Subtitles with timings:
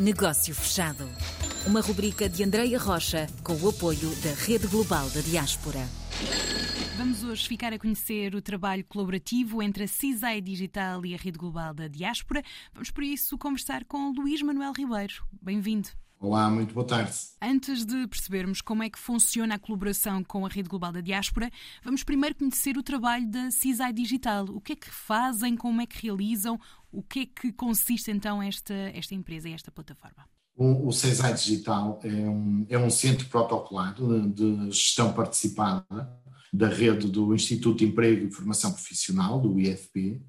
[0.00, 1.06] Negócio Fechado.
[1.66, 5.86] Uma rubrica de Andreia Rocha com o apoio da Rede Global da Diaspora.
[6.96, 11.36] Vamos hoje ficar a conhecer o trabalho colaborativo entre a CISAI Digital e a Rede
[11.36, 12.42] Global da Diaspora.
[12.72, 15.22] Vamos por isso conversar com Luís Manuel Ribeiro.
[15.30, 15.90] Bem-vindo.
[16.22, 17.16] Olá, muito boa tarde.
[17.40, 21.50] Antes de percebermos como é que funciona a colaboração com a Rede Global da Diaspora,
[21.82, 24.44] vamos primeiro conhecer o trabalho da CISAI Digital.
[24.50, 26.60] O que é que fazem, como é que realizam,
[26.92, 30.28] o que é que consiste então esta, esta empresa e esta plataforma?
[30.54, 35.86] O, o CISAI Digital é um, é um centro protocolar de, de gestão participada
[36.52, 40.20] da rede do Instituto de Emprego e Formação Profissional, do IFP,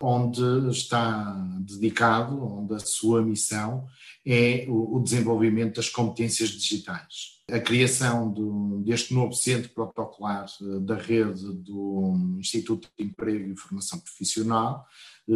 [0.00, 3.86] onde está dedicado, onde a sua missão
[4.24, 7.36] é o, desenvolvimento das competências digitais.
[7.50, 13.56] A criação do, deste novo centro protocolar eh, da rede do Instituto de Emprego e
[13.56, 14.84] Formação Profissional
[15.28, 15.32] eh,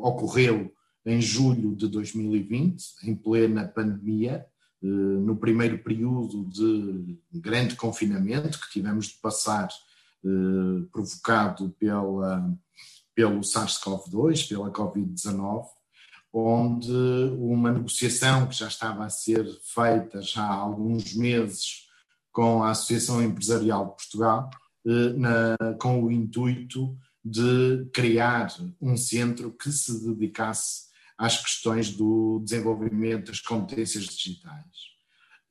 [0.00, 0.72] ocorreu
[1.04, 4.46] em julho de 2020, em plena pandemia,
[4.82, 9.68] eh, no primeiro período de grande confinamento que tivemos de passar,
[10.24, 12.50] eh, provocado pela,
[13.14, 15.66] pelo SARS-CoV-2, pela Covid-19,
[16.32, 16.92] onde
[17.38, 21.88] uma negociação que já estava a ser feita já há alguns meses
[22.32, 24.50] com a Associação Empresarial de Portugal,
[24.86, 28.48] eh, na, com o intuito de criar
[28.80, 30.88] um centro que se dedicasse
[31.18, 34.90] às questões do desenvolvimento das competências digitais.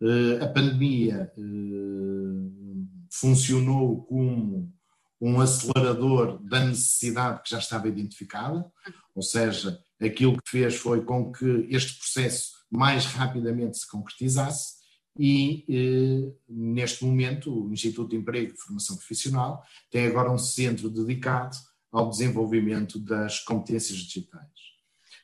[0.02, 4.74] Eh, a pandemia eh, funcionou como
[5.22, 8.66] um acelerador da necessidade que já estava identificada,
[9.14, 14.80] ou seja, aquilo que fez foi com que este processo mais rapidamente se concretizasse
[15.18, 20.90] e eh, neste momento o Instituto de Emprego e Formação Profissional tem agora um centro
[20.90, 21.58] dedicado
[21.92, 24.48] ao desenvolvimento das competências digitais.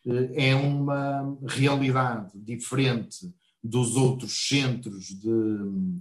[0.06, 5.30] Eh, é uma realidade diferente dos outros centros de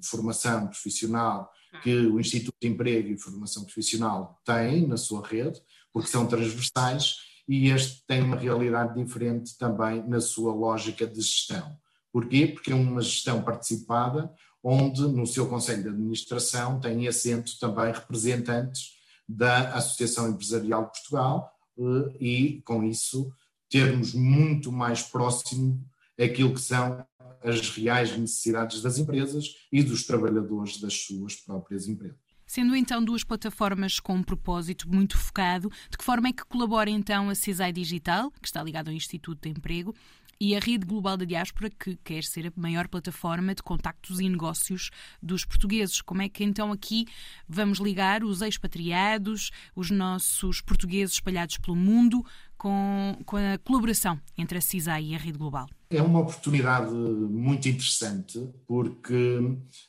[0.02, 1.50] formação profissional
[1.82, 5.60] que o Instituto de Emprego e Formação Profissional tem na sua rede,
[5.92, 7.16] porque são transversais
[7.48, 11.76] e este tem uma realidade diferente também na sua lógica de gestão.
[12.12, 12.46] Porquê?
[12.46, 14.32] Porque é uma gestão participada,
[14.62, 18.94] onde no seu Conselho de Administração tem assento também representantes
[19.28, 23.30] da Associação Empresarial de Portugal eh, e, com isso,
[23.68, 25.84] termos muito mais próximo
[26.20, 27.04] aquilo que são
[27.42, 32.18] as reais necessidades das empresas e dos trabalhadores das suas próprias empresas.
[32.46, 36.90] Sendo então duas plataformas com um propósito muito focado, de que forma é que colabora
[36.90, 39.94] então a CESAI Digital, que está ligada ao Instituto de Emprego,
[40.40, 44.28] e a Rede Global da Diáspora, que quer ser a maior plataforma de contactos e
[44.28, 44.90] negócios
[45.22, 46.02] dos portugueses.
[46.02, 47.06] Como é que então aqui
[47.48, 52.24] vamos ligar os expatriados, os nossos portugueses espalhados pelo mundo,
[52.64, 55.66] com, com a colaboração entre a CISAI e a Rede Global?
[55.90, 59.38] É uma oportunidade muito interessante, porque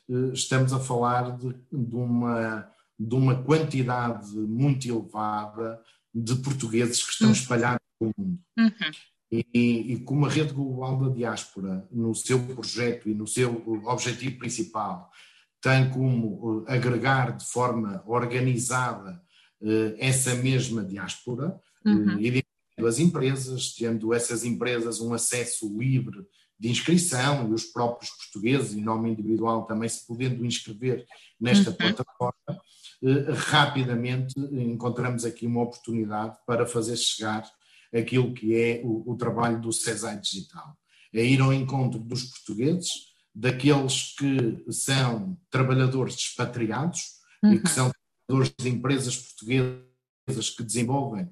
[0.09, 2.69] eh, estamos a falar de, de uma,
[3.00, 5.80] de uma quantidade muito elevada
[6.13, 7.34] de portugueses que estão uhum.
[7.34, 8.40] espalhados pelo mundo.
[8.59, 8.92] Uhum.
[9.31, 14.38] E, e como a Rede Global da Diáspora, no seu projeto e no seu objetivo
[14.38, 15.09] principal,
[15.62, 19.22] tem como uh, agregar de forma organizada
[19.62, 22.18] uh, essa mesma diáspora, uhum.
[22.18, 22.19] uh,
[22.78, 26.25] as empresas, tendo essas empresas um acesso livre
[26.59, 31.06] de inscrição e os próprios portugueses, em nome individual, também se podendo inscrever
[31.40, 31.75] nesta uhum.
[31.75, 32.62] plataforma,
[33.50, 37.50] rapidamente encontramos aqui uma oportunidade para fazer chegar
[37.94, 40.78] aquilo que é o, o trabalho do CESAI Digital.
[41.13, 42.90] É ir ao encontro dos portugueses,
[43.34, 47.02] daqueles que são trabalhadores expatriados
[47.44, 47.53] uhum.
[47.53, 47.74] e que uhum.
[47.74, 47.92] são
[48.28, 51.30] trabalhadores de empresas portuguesas que desenvolvem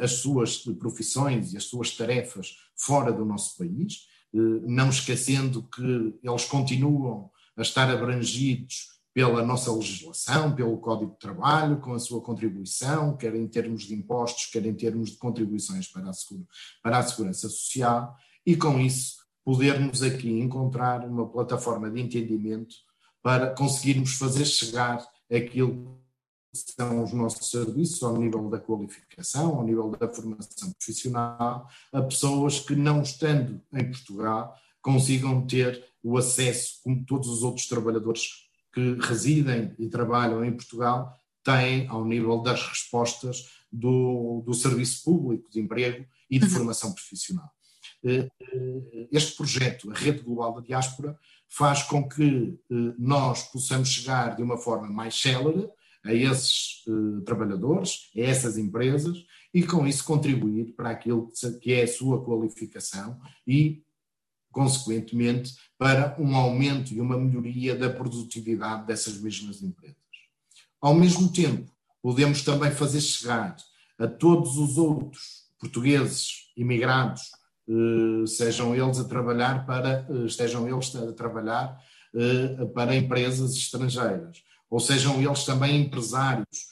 [0.00, 6.18] as suas profissões e as suas tarefas fora do nosso país, uh, não esquecendo que
[6.22, 12.20] eles continuam a estar abrangidos pela nossa legislação, pelo Código de Trabalho, com a sua
[12.20, 16.12] contribuição, quer em termos de impostos, quer em termos de contribuições para a,
[16.82, 18.14] para a segurança social,
[18.46, 22.76] e com isso podermos aqui encontrar uma plataforma de entendimento
[23.22, 26.00] para conseguirmos fazer chegar aquilo
[26.52, 32.58] são os nossos serviços ao nível da qualificação, ao nível da formação profissional, a pessoas
[32.60, 38.94] que não estando em Portugal consigam ter o acesso, como todos os outros trabalhadores que
[39.00, 45.60] residem e trabalham em Portugal têm ao nível das respostas do, do Serviço Público de
[45.60, 46.50] Emprego e de uhum.
[46.50, 47.50] Formação Profissional.
[48.04, 51.18] Eh, eh, este projeto, a Rede Global da Diáspora,
[51.48, 55.68] faz com que eh, nós possamos chegar de uma forma mais célere
[56.04, 56.82] a esses
[57.24, 61.30] trabalhadores, a essas empresas, e com isso contribuir para aquilo
[61.60, 63.82] que é a sua qualificação e
[64.50, 69.96] consequentemente, para um aumento e uma melhoria da produtividade dessas mesmas empresas.
[70.80, 71.70] Ao mesmo tempo,
[72.02, 73.56] podemos também fazer chegar
[73.98, 77.30] a todos os outros portugueses imigrados,
[77.68, 81.78] eh, sejam eles a trabalhar para, eh, estejam eles a trabalhar
[82.74, 86.70] para empresas estrangeiras, ou sejam eles também empresários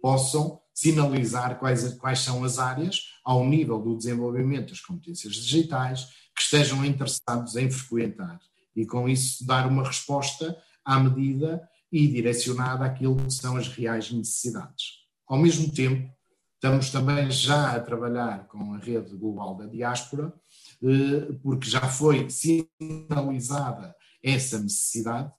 [0.00, 6.04] possam sinalizar quais, quais são as áreas, ao nível do desenvolvimento das competências digitais,
[6.36, 8.40] que estejam interessados em frequentar
[8.76, 14.12] e, com isso, dar uma resposta à medida e direcionada àquilo que são as reais
[14.12, 14.98] necessidades.
[15.26, 16.08] Ao mesmo tempo,
[16.54, 20.32] estamos também já a trabalhar com a rede global da diáspora,
[20.80, 25.32] eh, porque já foi sinalizada essa necessidade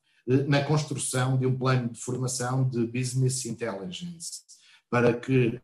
[0.50, 4.50] na construção de um plano de formação de business intelligence,
[4.90, 5.60] para que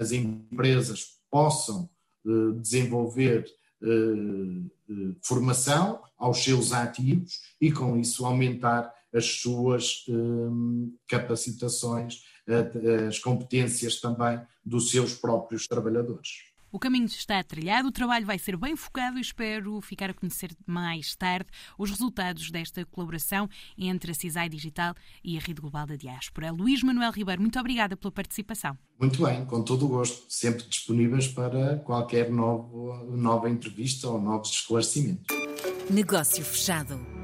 [0.00, 1.88] as empresas possam
[2.26, 3.46] eh, desenvolver
[3.82, 10.04] eh, eh, formação aos seus ativos e, com isso, aumentar as suas
[11.08, 12.24] capacitações,
[13.08, 16.47] as competências também dos seus próprios trabalhadores.
[16.70, 20.50] O caminho está trilhado, o trabalho vai ser bem focado e espero ficar a conhecer
[20.66, 21.48] mais tarde
[21.78, 24.94] os resultados desta colaboração entre a CISAI Digital
[25.24, 26.50] e a Rede Global da Diáspora.
[26.50, 28.76] Luís Manuel Ribeiro, muito obrigada pela participação.
[29.00, 34.50] Muito bem, com todo o gosto, sempre disponíveis para qualquer novo, nova entrevista ou novos
[34.50, 35.26] esclarecimentos.
[35.90, 37.17] Negócio fechado.